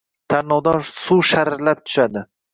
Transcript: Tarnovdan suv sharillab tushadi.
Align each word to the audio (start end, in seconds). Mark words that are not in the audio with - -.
Tarnovdan 0.33 0.81
suv 1.01 1.23
sharillab 1.33 1.85
tushadi. 1.87 2.27